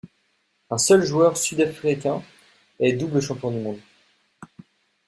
[0.71, 2.23] Un seul joueur sud-africain
[2.79, 3.79] est double champion du monde.